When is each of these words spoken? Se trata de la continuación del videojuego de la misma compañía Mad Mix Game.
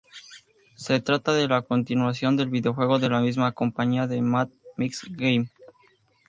Se 0.77 0.99
trata 0.99 1.31
de 1.31 1.47
la 1.47 1.61
continuación 1.61 2.35
del 2.35 2.49
videojuego 2.49 2.97
de 2.97 3.07
la 3.07 3.21
misma 3.21 3.51
compañía 3.51 4.07
Mad 4.07 4.49
Mix 4.75 5.03
Game. 5.11 5.51